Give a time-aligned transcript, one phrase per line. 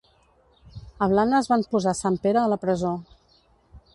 [1.05, 2.97] A Blanes van posar sant Pere a la presó.